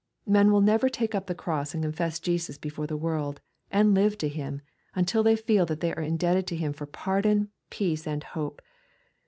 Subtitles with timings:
[0.25, 4.17] Men will never take up the cross and confess Jesus before the world, and live
[4.17, 4.61] to Him,
[4.95, 8.63] until they feel that they are indebted to Him for pardon, peace, and hope.